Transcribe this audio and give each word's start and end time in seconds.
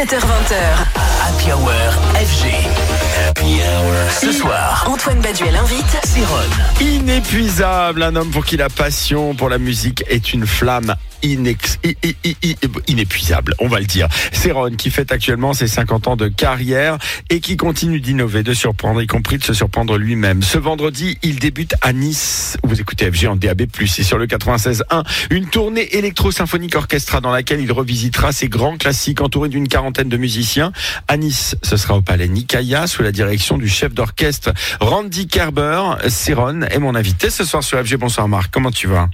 17h20h. 0.00 0.86
Happy 1.20 1.52
Hour 1.52 1.92
FG. 2.16 3.09
Happy 3.28 3.44
Hour. 3.44 4.10
Ce 4.20 4.32
soir, 4.32 4.86
Antoine 4.88 5.20
Baduel 5.20 5.54
invite 5.54 5.98
Céron. 6.04 6.40
Inépuisable, 6.80 8.02
un 8.02 8.16
homme 8.16 8.30
pour 8.30 8.44
qui 8.44 8.56
la 8.56 8.68
passion 8.68 9.34
pour 9.34 9.48
la 9.48 9.58
musique 9.58 10.02
est 10.08 10.32
une 10.32 10.46
flamme 10.46 10.94
inex- 11.22 11.76
i- 11.84 11.96
i- 12.02 12.16
i- 12.24 12.36
i- 12.42 12.56
inépuisable, 12.88 13.52
on 13.58 13.68
va 13.68 13.78
le 13.78 13.84
dire. 13.84 14.08
C'est 14.32 14.52
Ron 14.52 14.70
qui 14.70 14.90
fête 14.90 15.12
actuellement 15.12 15.52
ses 15.52 15.68
50 15.68 16.08
ans 16.08 16.16
de 16.16 16.28
carrière 16.28 16.96
et 17.28 17.40
qui 17.40 17.58
continue 17.58 18.00
d'innover, 18.00 18.42
de 18.42 18.54
surprendre, 18.54 19.02
y 19.02 19.06
compris 19.06 19.36
de 19.36 19.44
se 19.44 19.52
surprendre 19.52 19.98
lui-même. 19.98 20.42
Ce 20.42 20.56
vendredi, 20.56 21.18
il 21.22 21.38
débute 21.38 21.74
à 21.82 21.92
Nice. 21.92 22.56
Vous 22.64 22.80
écoutez 22.80 23.10
FG 23.12 23.26
en 23.28 23.36
DAB+, 23.36 23.62
et 23.62 24.02
sur 24.02 24.16
le 24.16 24.26
96.1, 24.26 25.04
une 25.30 25.46
tournée 25.50 25.94
électro-symphonique 25.94 26.74
orchestra 26.74 27.20
dans 27.20 27.30
laquelle 27.32 27.60
il 27.60 27.70
revisitera 27.70 28.32
ses 28.32 28.48
grands 28.48 28.78
classiques 28.78 29.20
entouré 29.20 29.50
d'une 29.50 29.68
quarantaine 29.68 30.08
de 30.08 30.16
musiciens. 30.16 30.72
À 31.06 31.18
Nice, 31.18 31.54
ce 31.62 31.76
sera 31.76 31.96
au 31.98 32.02
Palais 32.02 32.28
Nicaïa 32.28 32.86
sous 32.86 33.02
la 33.02 33.09
direction 33.12 33.58
du 33.58 33.68
chef 33.68 33.92
d'orchestre 33.94 34.50
Randy 34.80 35.26
Kerber. 35.26 35.82
Céron 36.08 36.62
est 36.62 36.78
mon 36.78 36.94
invité 36.94 37.30
ce 37.30 37.44
soir 37.44 37.62
sur 37.62 37.78
FG. 37.84 37.96
Bonsoir 37.96 38.28
Marc, 38.28 38.50
comment 38.52 38.70
tu 38.70 38.86
vas? 38.86 39.08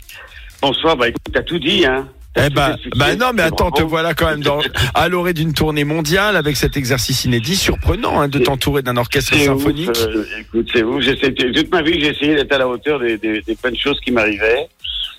Bonsoir, 0.63 0.97
bah 0.97 1.09
écoute, 1.09 1.23
t'as 1.33 1.43
tout 1.43 1.59
dit, 1.59 1.85
hein. 1.85 2.09
Eh 2.39 2.51
ben, 2.51 2.73
expliqué. 2.73 2.99
bah 2.99 3.17
non, 3.17 3.31
mais 3.35 3.43
attends, 3.43 3.71
te 3.71 3.83
voilà 3.83 4.13
quand 4.13 4.29
même 4.29 4.43
dans, 4.43 4.61
à 4.95 5.09
l'orée 5.09 5.33
d'une 5.33 5.55
tournée 5.55 5.85
mondiale 5.85 6.37
avec 6.37 6.57
cet 6.57 6.77
exercice 6.77 7.25
inédit, 7.25 7.57
surprenant 7.57 8.21
hein, 8.21 8.29
de 8.29 8.39
t'entourer 8.39 8.83
d'un 8.83 8.97
orchestre 8.97 9.35
symphonique. 9.37 9.91
ouf, 9.91 10.07
euh, 10.07 10.25
écoute, 10.41 10.69
c'est 10.73 10.83
ouf. 10.83 11.03
Toute 11.05 11.71
ma 11.71 11.83
vie, 11.83 11.99
j'ai 12.01 12.11
essayé 12.11 12.35
d'être 12.35 12.53
à 12.53 12.59
la 12.59 12.69
hauteur 12.69 13.01
des, 13.01 13.17
des, 13.17 13.41
des 13.41 13.55
plein 13.57 13.71
de 13.71 13.77
choses 13.77 13.99
qui 14.01 14.11
m'arrivaient. 14.11 14.69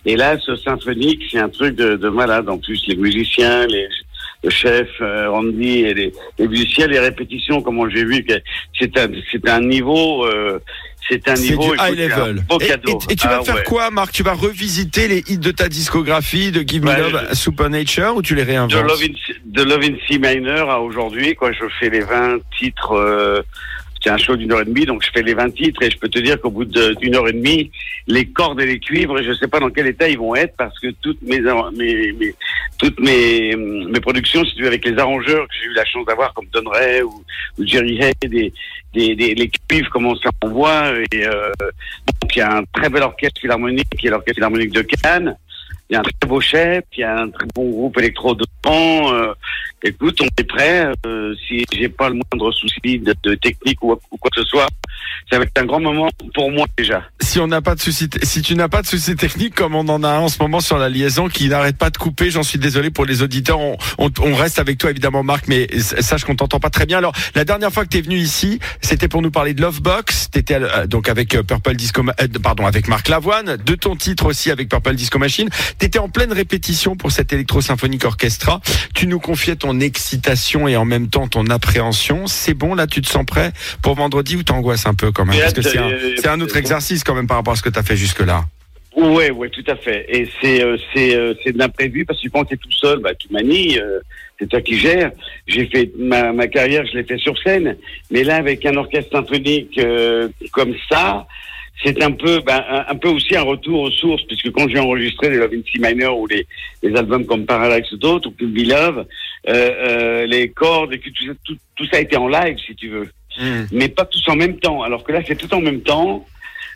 Et 0.06 0.16
là, 0.16 0.38
ce 0.40 0.56
symphonique, 0.56 1.24
c'est 1.32 1.40
un 1.40 1.50
truc 1.50 1.76
de, 1.76 1.96
de 1.96 2.10
malade. 2.10 2.48
En 2.50 2.60
plus, 2.60 2.82
les 2.88 2.96
musiciens, 2.96 3.66
les, 3.66 3.88
le 4.48 4.52
chef 4.52 4.88
euh, 5.02 5.30
Randy 5.30 5.80
et 5.80 5.94
les, 5.94 6.14
les 6.40 6.48
musiciens, 6.48 6.88
les 6.88 7.00
répétitions, 7.00 7.62
comment 7.62 7.90
j'ai 7.90 8.06
vu 8.06 8.24
que 8.24 8.34
c'est 8.80 8.98
un, 8.98 9.08
c'est 9.32 9.48
un 9.50 9.60
niveau, 9.60 10.26
euh, 10.26 10.60
c'est 11.10 11.28
un 11.28 11.34
niveau. 11.34 11.64
du 11.74 11.78
high 11.78 12.00
un 12.00 12.08
level. 12.18 12.44
Beau 12.48 12.60
Et, 12.60 12.68
cadeau. 12.68 13.00
et- 13.10 13.14
et 13.14 13.16
tu 13.16 13.28
vas 13.28 13.40
Ah 13.42 13.44
faire 13.44 13.56
ouais. 13.56 13.64
quoi, 13.64 13.92
Marc? 13.92 14.12
Tu 14.14 14.24
vas 14.24 14.34
revisiter 14.34 15.08
les 15.10 15.24
hits 15.28 15.38
de 15.38 15.52
ta 15.52 15.68
discographie 15.68 16.52
de 16.52 16.62
Give 16.68 16.84
Me 16.84 16.96
Love, 16.98 17.34
Supernature, 17.34 18.14
ou 18.16 18.22
tu 18.22 18.36
les 18.36 18.44
de 18.44 18.48
réinventes 18.48 18.74
Love 18.74 19.04
in, 19.04 19.34
de 19.46 19.64
Love 19.64 19.84
in 19.84 19.96
C 20.08 20.18
minor 20.20 20.70
à 20.70 20.82
aujourd'hui, 20.82 21.36
quoi, 21.36 21.52
je 21.52 21.66
fais 21.80 21.90
les 21.90 22.02
20 22.02 22.38
titres, 22.58 22.94
euh, 22.94 23.42
c'est 24.08 24.14
un 24.14 24.18
show 24.18 24.38
d'une 24.38 24.54
heure 24.54 24.62
et 24.62 24.66
demie, 24.66 24.86
donc 24.86 25.04
je 25.04 25.12
fais 25.12 25.22
les 25.22 25.34
20 25.34 25.50
titres 25.54 25.84
et 25.84 25.90
je 25.90 25.98
peux 25.98 26.08
te 26.08 26.20
dire 26.20 26.40
qu'au 26.40 26.50
bout 26.50 26.64
d'une 26.64 27.16
heure 27.16 27.28
et 27.28 27.34
demie, 27.34 27.72
les 28.08 28.26
cordes 28.26 28.62
et 28.62 28.66
les 28.66 28.80
cuivres, 28.80 29.22
je 29.22 29.34
sais 29.34 29.50
pas 29.50 29.60
dans 29.60 29.70
quel 29.70 29.88
état 29.88 30.08
ils 30.08 30.18
vont 30.18 30.34
être 30.34 30.56
parce 30.56 30.80
que 30.80 30.88
toutes 31.02 31.22
mes, 31.24 31.42
toutes 32.78 33.00
mes, 33.02 33.54
mes 33.56 34.00
productions, 34.00 34.46
si 34.46 34.56
tu 34.56 34.62
veux, 34.62 34.68
avec 34.70 34.86
les 34.86 34.98
arrangeurs 34.98 35.46
que 35.48 35.54
j'ai 35.60 35.70
eu 35.70 35.74
la 35.74 35.84
chance 35.84 36.06
d'avoir 36.06 36.34
comme 36.34 36.46
Don 36.54 36.70
Ray 36.70 37.02
ou, 37.02 37.22
Jerry 37.60 38.02
Hay, 38.02 38.14
des, 38.22 38.54
des, 38.94 39.16
des, 39.16 39.36
les 39.36 39.52
cuivres, 39.68 39.90
comment 39.92 40.16
ça 40.16 40.30
envoie 40.42 40.94
et, 41.12 41.28
euh, 41.28 41.52
donc 42.22 42.34
il 42.34 42.40
y 42.40 42.42
a 42.42 42.58
un 42.58 42.64
très 42.72 42.90
bel 42.90 43.04
orchestre 43.04 43.42
philharmonique 43.42 43.90
qui 43.98 44.08
est 44.08 44.10
l'orchestre 44.10 44.36
philharmonique 44.36 44.72
de 44.72 44.84
Cannes. 44.84 45.38
Il 45.90 45.94
y 45.94 45.96
a 45.96 46.00
un 46.00 46.04
très 46.04 46.28
beau 46.28 46.42
chef, 46.42 46.84
il 46.98 47.00
y 47.00 47.04
a 47.04 47.22
un 47.22 47.30
très 47.30 47.48
bon 47.56 47.70
groupe 47.70 47.98
électro 47.98 48.36
devant. 48.36 49.14
Euh, 49.14 49.34
écoute, 49.84 50.20
on 50.22 50.26
est 50.26 50.44
prêt. 50.44 50.92
Euh, 51.06 51.34
si 51.48 51.64
j'ai 51.72 51.88
pas 51.90 52.10
le 52.10 52.16
moindre 52.16 52.52
souci 52.52 53.00
de, 53.00 53.16
de 53.24 53.36
technique 53.36 53.82
ou 53.82 53.98
quoi 54.20 54.30
que 54.32 54.42
ce 54.42 54.48
soit, 54.48 54.68
ça 55.32 55.38
va 55.38 55.46
être 55.46 55.58
un 55.58 55.66
grand 55.66 55.80
moment 55.80 56.10
pour 56.34 56.52
moi 56.52 56.66
déjà. 56.78 57.04
Si 57.38 57.42
on 57.42 57.46
n'a 57.46 57.62
pas 57.62 57.76
de 57.76 57.80
souci, 57.80 58.10
si 58.24 58.42
tu 58.42 58.56
n'as 58.56 58.68
pas 58.68 58.82
de 58.82 58.88
souci 58.88 59.16
technique 59.16 59.54
comme 59.54 59.76
on 59.76 59.88
en 59.90 60.04
a 60.04 60.08
un 60.10 60.20
en 60.22 60.28
ce 60.28 60.40
moment 60.42 60.60
sur 60.60 60.80
la 60.80 60.90
liaison 60.90 61.28
qui 61.30 61.50
n'arrête 61.50 61.78
pas 61.78 61.92
de 61.92 61.98
couper, 62.00 62.32
j'en 62.32 62.42
suis 62.42 62.58
désolé 62.58 62.90
pour 62.90 63.06
les 63.06 63.22
auditeurs. 63.22 63.60
On, 63.60 63.78
on- 64.00 64.10
on 64.22 64.34
reste 64.34 64.58
avec 64.58 64.80
toi 64.80 64.90
évidemment, 64.90 65.22
Marc, 65.22 65.48
mais 65.48 65.68
sache 65.80 66.24
qu'on 66.24 66.36
t'entend 66.36 66.60
pas 66.60 66.72
très 66.72 66.88
bien. 66.88 66.98
Alors, 66.98 67.14
la 67.36 67.46
dernière 67.46 67.72
fois 67.72 67.84
que 67.84 67.90
tu 67.90 68.00
es 68.00 68.02
venu 68.02 68.18
ici, 68.18 68.58
c'était 68.82 69.08
pour 69.08 69.22
nous 69.22 69.30
parler 69.30 69.54
de 69.54 69.62
Lovebox. 69.62 70.32
T'étais 70.32 70.56
euh, 70.56 70.88
donc 70.88 71.10
avec 71.10 71.36
euh, 71.36 71.44
Purple 71.44 71.76
Disco, 71.76 72.02
euh, 72.02 72.28
pardon, 72.42 72.66
avec 72.66 72.88
Marc 72.88 73.08
Lavoine, 73.08 73.56
de 73.64 73.76
ton 73.76 73.96
titre 73.96 74.26
aussi 74.26 74.50
avec 74.50 74.68
Purple 74.68 74.96
Disco 74.96 75.20
Machine. 75.20 75.50
T'étais 75.78 76.00
en 76.00 76.10
pleine 76.10 76.34
répétition 76.34 76.96
pour 76.96 77.12
cet 77.12 77.34
électro-symphonique 77.34 78.04
orchestra. 78.04 78.62
Tu 78.96 79.06
nous 79.06 79.20
confiais 79.20 79.56
ton 79.58 79.80
excitation 79.80 80.68
et 80.68 80.76
en 80.76 80.86
même 80.86 81.08
temps 81.10 81.28
ton 81.28 81.46
appréhension. 81.52 82.26
C'est 82.26 82.56
bon, 82.56 82.74
là, 82.74 82.88
tu 82.88 83.00
te 83.04 83.08
sens 83.08 83.28
prêt 83.28 83.54
pour 83.84 83.94
vendredi 83.94 84.38
ou 84.38 84.42
t'angoisses 84.42 84.88
un 84.88 84.96
peu 84.96 85.12
quand 85.12 85.26
même? 85.26 85.40
Parce 85.40 85.54
que 85.54 85.60
hâte, 85.60 85.70
c'est 85.72 85.78
un, 85.78 85.90
c'est 86.20 86.28
un 86.30 86.42
autre 86.42 86.58
exercice 86.58 87.04
quand 87.04 87.14
même 87.14 87.27
par 87.28 87.38
rapport 87.38 87.54
à 87.54 87.56
ce 87.56 87.62
que 87.62 87.70
tu 87.70 87.80
as 87.80 87.84
fait 87.84 87.96
jusque-là. 87.96 88.46
Ouais, 88.96 89.30
ouais, 89.30 89.50
tout 89.50 89.64
à 89.68 89.76
fait. 89.76 90.08
Et 90.10 90.28
c'est 90.42 90.64
euh, 90.64 90.76
c'est 90.92 91.16
euh, 91.16 91.36
c'est 91.44 91.52
de 91.52 91.60
l'imprévu 91.60 92.04
parce 92.04 92.20
que 92.20 92.30
quand 92.30 92.46
tu 92.46 92.56
es 92.56 92.58
tout 92.58 92.72
seul, 92.72 92.98
bah 92.98 93.14
tu 93.14 93.32
manies, 93.32 93.78
euh, 93.78 94.00
c'est 94.40 94.50
toi 94.50 94.60
qui 94.60 94.76
gères. 94.76 95.12
J'ai 95.46 95.68
fait 95.68 95.92
ma, 96.00 96.34
ma 96.34 96.48
carrière, 96.48 96.84
je 96.88 96.98
l'ai 96.98 97.04
fait 97.04 97.20
sur 97.20 97.38
scène, 97.38 97.78
mais 98.10 98.24
là 98.24 98.38
avec 98.38 98.66
un 98.66 98.76
orchestre 98.76 99.12
symphonique 99.12 99.80
comme 100.52 100.74
ça, 100.90 101.28
c'est 101.84 102.02
un 102.02 102.12
peu 102.12 102.40
bah, 102.40 102.66
un, 102.68 102.94
un 102.94 102.96
peu 102.96 103.10
aussi 103.10 103.36
un 103.36 103.44
retour 103.44 103.82
aux 103.82 103.92
sources 103.92 104.24
puisque 104.24 104.50
quand 104.52 104.68
j'ai 104.68 104.80
enregistré 104.80 105.30
les 105.30 105.38
Love 105.38 105.54
in 105.54 105.62
C 105.72 105.78
minor 105.80 106.18
ou 106.18 106.26
les 106.26 106.48
les 106.82 106.96
albums 106.96 107.28
comme 107.28 107.46
Parallax 107.46 107.92
ou 107.92 107.98
d'autres 107.98 108.30
ou 108.30 108.32
Could 108.32 108.52
Be 108.52 108.66
Love, 108.68 109.06
les 110.26 110.50
cordes 110.50 110.94
et 110.94 111.00
que 111.00 111.12
tout, 111.12 111.36
tout 111.46 111.58
tout 111.76 111.86
ça 111.92 111.98
a 111.98 112.00
été 112.00 112.18
en 112.18 112.28
live 112.28 112.58
si 112.66 112.76
tu 112.76 112.90
veux 112.90 113.08
mais 113.72 113.88
pas 113.90 114.06
tous 114.06 114.24
en 114.30 114.36
même 114.36 114.58
temps. 114.60 114.82
Alors 114.84 115.04
que 115.04 115.12
là, 115.12 115.22
c'est 115.26 115.36
tout 115.36 115.54
en 115.54 115.62
même 115.62 115.82
temps, 115.82 116.26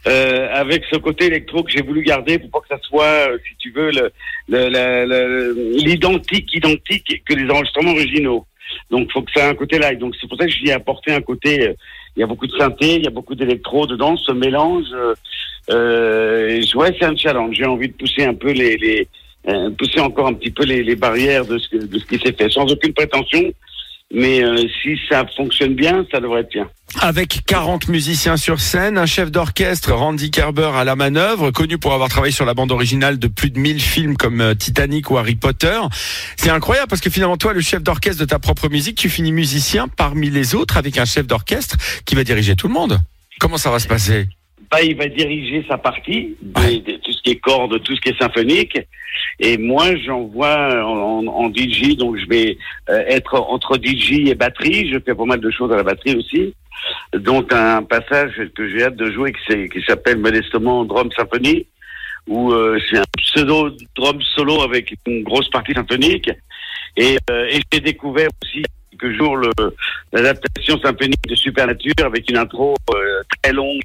euh, 0.07 0.47
avec 0.53 0.83
ce 0.91 0.97
côté 0.97 1.25
électro 1.25 1.63
que 1.63 1.71
j'ai 1.71 1.81
voulu 1.81 2.01
garder 2.01 2.39
pour 2.39 2.49
pas 2.49 2.59
que 2.61 2.67
ça 2.69 2.79
soit, 2.81 3.29
euh, 3.29 3.37
si 3.47 3.55
tu 3.57 3.71
veux, 3.71 3.91
l'identique, 5.77 6.53
identique 6.55 7.23
que 7.25 7.33
les 7.33 7.49
enregistrements 7.49 7.91
originaux. 7.91 8.45
Donc, 8.89 9.11
faut 9.11 9.21
que 9.21 9.31
ça 9.35 9.45
ait 9.45 9.49
un 9.49 9.55
côté 9.55 9.79
live. 9.79 9.99
Donc, 9.99 10.15
c'est 10.19 10.27
pour 10.27 10.37
ça 10.37 10.45
que 10.45 10.51
j'y 10.51 10.69
ai 10.69 10.73
apporté 10.73 11.11
un 11.11 11.21
côté. 11.21 11.67
euh, 11.67 11.73
Il 12.15 12.21
y 12.21 12.23
a 12.23 12.27
beaucoup 12.27 12.47
de 12.47 12.57
synthé, 12.57 12.95
il 12.95 13.03
y 13.03 13.07
a 13.07 13.11
beaucoup 13.11 13.35
d'électro 13.35 13.85
dedans, 13.85 14.17
ce 14.17 14.31
mélange. 14.31 14.87
Euh, 15.69 16.61
ouais, 16.75 16.95
c'est 16.99 17.05
un 17.05 17.15
challenge. 17.15 17.55
J'ai 17.55 17.65
envie 17.65 17.89
de 17.89 17.93
pousser 17.93 18.23
un 18.23 18.33
peu 18.33 18.51
les, 18.51 19.07
pousser 19.77 19.99
encore 19.99 20.27
un 20.27 20.33
petit 20.33 20.51
peu 20.51 20.63
les, 20.63 20.95
barrières 20.95 21.45
de 21.45 21.57
ce 21.57 22.05
qui 22.05 22.17
s'est 22.19 22.33
fait, 22.33 22.49
sans 22.49 22.65
aucune 22.71 22.93
prétention. 22.93 23.53
Mais 24.13 24.43
euh, 24.43 24.57
si 24.81 24.99
ça 25.09 25.25
fonctionne 25.37 25.73
bien, 25.73 26.05
ça 26.11 26.19
devrait 26.19 26.41
être 26.41 26.51
bien. 26.51 26.69
Avec 26.99 27.43
40 27.47 27.87
musiciens 27.87 28.35
sur 28.35 28.59
scène, 28.59 28.97
un 28.97 29.05
chef 29.05 29.31
d'orchestre, 29.31 29.93
Randy 29.93 30.29
Kerber, 30.31 30.71
à 30.75 30.83
la 30.83 30.97
manœuvre, 30.97 31.51
connu 31.51 31.77
pour 31.77 31.93
avoir 31.93 32.09
travaillé 32.09 32.33
sur 32.33 32.45
la 32.45 32.53
bande 32.53 32.71
originale 32.73 33.17
de 33.19 33.27
plus 33.27 33.49
de 33.49 33.57
1000 33.57 33.79
films 33.81 34.17
comme 34.17 34.41
euh, 34.41 34.53
Titanic 34.53 35.09
ou 35.09 35.17
Harry 35.17 35.35
Potter. 35.35 35.79
C'est 36.35 36.49
incroyable 36.49 36.89
parce 36.89 37.01
que 37.01 37.09
finalement, 37.09 37.37
toi, 37.37 37.53
le 37.53 37.61
chef 37.61 37.81
d'orchestre 37.81 38.19
de 38.19 38.25
ta 38.25 38.39
propre 38.39 38.67
musique, 38.67 38.97
tu 38.97 39.09
finis 39.09 39.31
musicien 39.31 39.87
parmi 39.87 40.29
les 40.29 40.55
autres 40.55 40.75
avec 40.75 40.97
un 40.97 41.05
chef 41.05 41.25
d'orchestre 41.25 41.77
qui 42.05 42.15
va 42.15 42.25
diriger 42.25 42.55
tout 42.57 42.67
le 42.67 42.73
monde. 42.73 42.99
Comment 43.39 43.57
ça 43.57 43.71
va 43.71 43.79
se 43.79 43.87
passer? 43.87 44.27
Bah, 44.69 44.81
il 44.81 44.95
va 44.97 45.07
diriger 45.07 45.65
sa 45.69 45.77
partie, 45.77 46.35
Ouais. 46.57 46.83
Qui 47.21 47.31
est 47.31 47.39
cordes, 47.39 47.81
tout 47.83 47.95
ce 47.95 48.01
qui 48.01 48.09
est 48.09 48.19
symphonique. 48.19 48.79
Et 49.39 49.57
moi, 49.57 49.95
j'envoie 50.05 50.85
en, 50.85 51.25
en, 51.27 51.49
DJ, 51.49 51.95
donc 51.97 52.17
je 52.17 52.27
vais 52.27 52.57
euh, 52.89 53.03
être 53.07 53.35
entre 53.35 53.77
DJ 53.81 54.27
et 54.29 54.35
batterie. 54.35 54.91
Je 54.91 54.99
fais 54.99 55.15
pas 55.15 55.25
mal 55.25 55.39
de 55.39 55.51
choses 55.51 55.71
à 55.71 55.77
la 55.77 55.83
batterie 55.83 56.15
aussi. 56.15 56.53
Donc 57.13 57.51
un 57.53 57.83
passage 57.83 58.33
que 58.55 58.69
j'ai 58.69 58.83
hâte 58.83 58.95
de 58.95 59.11
jouer 59.11 59.33
qui, 59.33 59.81
s'appelle 59.87 60.17
modestement 60.17 60.83
Drum 60.85 61.11
Symphony, 61.11 61.67
où 62.27 62.51
euh, 62.51 62.79
c'est 62.89 62.97
un 62.97 63.03
pseudo 63.17 63.71
drum 63.95 64.21
solo 64.21 64.61
avec 64.61 64.95
une 65.05 65.23
grosse 65.23 65.49
partie 65.49 65.73
symphonique. 65.73 66.29
Et, 66.97 67.17
euh, 67.29 67.59
j'ai 67.71 67.79
découvert 67.79 68.29
aussi 68.43 68.63
quelques 68.91 69.17
jours 69.17 69.37
l'adaptation 70.11 70.79
symphonique 70.79 71.27
de 71.27 71.35
Supernature 71.35 71.93
avec 72.03 72.29
une 72.29 72.37
intro 72.37 72.75
très 73.43 73.53
longue. 73.53 73.81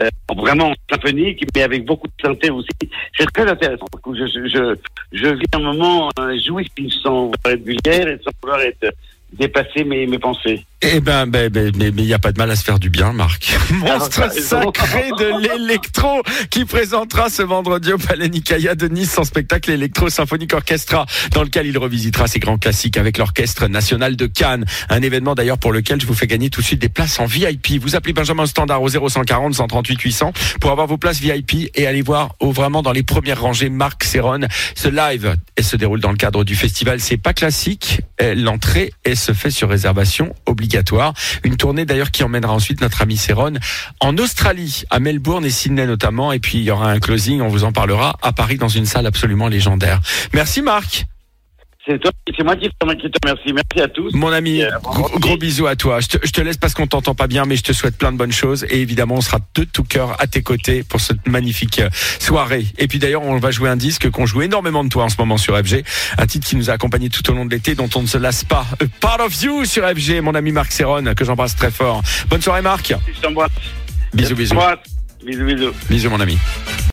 Euh, 0.00 0.08
vraiment 0.36 0.74
symphonique, 0.90 1.44
mais 1.54 1.62
avec 1.62 1.84
beaucoup 1.84 2.06
de 2.08 2.12
synthé 2.22 2.50
aussi. 2.50 2.68
C'est 3.16 3.30
très 3.32 3.48
intéressant. 3.48 3.86
Je, 4.06 4.26
je, 4.26 4.48
je, 4.48 4.76
je 5.12 5.28
vis 5.28 5.46
un 5.54 5.60
moment 5.60 6.10
euh, 6.18 6.38
jouissif 6.38 6.92
sans 7.02 7.26
vouloir 7.26 7.46
être 7.46 7.62
vulgaire 7.64 8.08
et 8.08 8.18
sans 8.22 8.30
vouloir 8.42 8.60
être 8.60 8.92
dépasser 9.32 9.84
mes, 9.84 10.06
mes 10.06 10.18
pensées. 10.18 10.64
Eh 10.82 11.00
ben, 11.00 11.26
ben, 11.26 11.48
ben, 11.48 11.72
mais 11.74 11.88
il 11.88 12.04
n'y 12.04 12.12
a 12.12 12.18
pas 12.18 12.32
de 12.32 12.38
mal 12.38 12.50
à 12.50 12.56
se 12.56 12.62
faire 12.62 12.78
du 12.78 12.90
bien, 12.90 13.14
Marc. 13.14 13.56
Monstre 13.70 14.20
raison. 14.24 14.60
sacré 14.74 15.10
de 15.18 15.40
l'électro 15.40 16.22
qui 16.50 16.66
présentera 16.66 17.30
ce 17.30 17.40
vendredi 17.40 17.94
au 17.94 17.98
Palais 17.98 18.28
Nicaïa 18.28 18.74
de 18.74 18.86
Nice 18.86 19.10
son 19.14 19.24
spectacle 19.24 19.70
électro 19.70 20.10
symphonique 20.10 20.52
orchestra 20.52 21.06
dans 21.32 21.42
lequel 21.42 21.66
il 21.66 21.78
revisitera 21.78 22.26
ses 22.26 22.40
grands 22.40 22.58
classiques 22.58 22.98
avec 22.98 23.16
l'orchestre 23.16 23.68
national 23.68 24.16
de 24.16 24.26
Cannes. 24.26 24.66
Un 24.90 25.00
événement 25.00 25.34
d'ailleurs 25.34 25.56
pour 25.56 25.72
lequel 25.72 25.98
je 25.98 26.06
vous 26.06 26.12
fais 26.12 26.26
gagner 26.26 26.50
tout 26.50 26.60
de 26.60 26.66
suite 26.66 26.80
des 26.80 26.90
places 26.90 27.18
en 27.20 27.24
VIP. 27.24 27.80
Vous 27.80 27.96
appelez 27.96 28.12
Benjamin 28.12 28.42
au 28.42 28.46
Standard 28.46 28.82
au 28.82 28.88
0140 28.90 29.54
138 29.54 29.98
800 29.98 30.32
pour 30.60 30.72
avoir 30.72 30.86
vos 30.86 30.98
places 30.98 31.20
VIP 31.20 31.70
et 31.74 31.86
aller 31.86 32.02
voir 32.02 32.34
au 32.38 32.52
vraiment 32.52 32.82
dans 32.82 32.92
les 32.92 33.02
premières 33.02 33.40
rangées 33.40 33.70
Marc 33.70 34.04
Serron. 34.04 34.40
Ce 34.74 34.88
live 34.88 35.36
elle 35.56 35.64
se 35.64 35.76
déroule 35.76 36.00
dans 36.00 36.10
le 36.10 36.18
cadre 36.18 36.44
du 36.44 36.54
festival. 36.54 37.00
C'est 37.00 37.16
pas 37.16 37.32
classique. 37.32 38.02
L'entrée 38.20 38.92
elle 39.04 39.16
se 39.16 39.32
fait 39.32 39.50
sur 39.50 39.70
réservation 39.70 40.34
Une 41.44 41.56
tournée 41.56 41.84
d'ailleurs 41.84 42.10
qui 42.10 42.24
emmènera 42.24 42.52
ensuite 42.52 42.80
notre 42.80 43.02
ami 43.02 43.16
Serron 43.16 43.54
en 44.00 44.16
Australie, 44.18 44.84
à 44.90 45.00
Melbourne 45.00 45.44
et 45.44 45.50
Sydney 45.50 45.86
notamment. 45.86 46.32
Et 46.32 46.38
puis 46.38 46.58
il 46.58 46.64
y 46.64 46.70
aura 46.70 46.90
un 46.90 47.00
closing, 47.00 47.40
on 47.40 47.48
vous 47.48 47.64
en 47.64 47.72
parlera 47.72 48.16
à 48.22 48.32
Paris 48.32 48.56
dans 48.56 48.68
une 48.68 48.86
salle 48.86 49.06
absolument 49.06 49.48
légendaire. 49.48 50.00
Merci 50.32 50.62
Marc. 50.62 51.06
C'est 51.86 52.00
toi, 52.00 52.10
c'est 52.36 52.42
moi 52.42 52.56
qui 52.56 52.68
te, 52.68 52.74
remercie. 52.82 53.52
Merci 53.52 53.80
à 53.80 53.86
tous. 53.88 54.12
Mon 54.12 54.32
ami, 54.32 54.60
Euh, 54.62 54.70
gros, 54.82 55.36
bisous 55.36 55.68
à 55.68 55.76
toi. 55.76 56.00
Je 56.00 56.08
te, 56.08 56.26
je 56.26 56.32
te 56.32 56.40
laisse 56.40 56.56
parce 56.56 56.74
qu'on 56.74 56.88
t'entend 56.88 57.14
pas 57.14 57.28
bien, 57.28 57.44
mais 57.44 57.54
je 57.54 57.62
te 57.62 57.72
souhaite 57.72 57.96
plein 57.96 58.10
de 58.10 58.16
bonnes 58.16 58.32
choses. 58.32 58.66
Et 58.70 58.80
évidemment, 58.80 59.14
on 59.14 59.20
sera 59.20 59.38
de 59.54 59.64
tout 59.64 59.84
cœur 59.84 60.20
à 60.20 60.26
tes 60.26 60.42
côtés 60.42 60.82
pour 60.82 61.00
cette 61.00 61.24
magnifique 61.28 61.78
euh, 61.78 61.88
soirée. 62.18 62.66
Et 62.78 62.88
puis 62.88 62.98
d'ailleurs, 62.98 63.22
on 63.22 63.38
va 63.38 63.52
jouer 63.52 63.68
un 63.70 63.76
disque 63.76 64.10
qu'on 64.10 64.26
joue 64.26 64.42
énormément 64.42 64.82
de 64.82 64.88
toi 64.88 65.04
en 65.04 65.08
ce 65.08 65.16
moment 65.18 65.36
sur 65.36 65.56
FG. 65.56 65.84
Un 66.18 66.26
titre 66.26 66.48
qui 66.48 66.56
nous 66.56 66.70
a 66.70 66.72
accompagnés 66.72 67.08
tout 67.08 67.28
au 67.30 67.34
long 67.34 67.46
de 67.46 67.50
l'été, 67.50 67.76
dont 67.76 67.88
on 67.94 68.02
ne 68.02 68.08
se 68.08 68.18
lasse 68.18 68.42
pas. 68.42 68.66
A 68.80 68.84
Part 69.00 69.20
of 69.20 69.40
You 69.42 69.64
sur 69.64 69.88
FG, 69.88 70.20
mon 70.22 70.34
ami 70.34 70.50
Marc 70.50 70.72
Serron, 70.72 71.14
que 71.14 71.24
j'embrasse 71.24 71.54
très 71.54 71.70
fort. 71.70 72.02
Bonne 72.28 72.42
soirée, 72.42 72.62
Marc. 72.62 72.94
Je 73.14 73.20
t'embrasse. 73.20 73.50
Bisous, 74.12 74.34
bisous. 74.34 74.56
Bisous, 75.24 75.44
bisous. 75.44 75.72
Bisous, 75.88 76.10
mon 76.10 76.20
ami. 76.20 76.36